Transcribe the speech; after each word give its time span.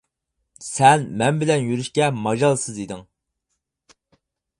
سەن 0.67 1.03
مەن 1.19 1.41
بىلەن 1.43 1.67
يۈرۈشكە 1.71 2.07
ماجالسىز 2.21 2.79
ئىدىڭ. 2.85 3.05